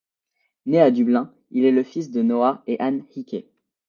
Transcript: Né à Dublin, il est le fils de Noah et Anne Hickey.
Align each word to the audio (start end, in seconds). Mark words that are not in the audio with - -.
Né 0.65 0.81
à 0.81 0.89
Dublin, 0.89 1.31
il 1.51 1.63
est 1.63 1.69
le 1.71 1.83
fils 1.83 2.09
de 2.09 2.23
Noah 2.23 2.63
et 2.65 2.79
Anne 2.79 3.05
Hickey. 3.15 3.45